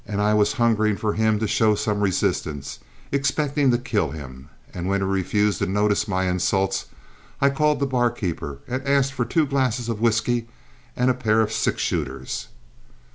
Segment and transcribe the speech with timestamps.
[0.09, 2.79] I was hungering for him to show some resistance,
[3.11, 6.87] expecting to kill him, and when he refused to notice my insults,
[7.39, 10.47] I called the barkeeper and asked for two glasses of whiskey
[10.95, 12.47] and a pair of six shooters.